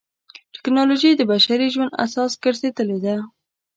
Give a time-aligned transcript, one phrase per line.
[0.55, 3.15] ټکنالوجي د بشري ژوند اساس ګرځېدلې ده.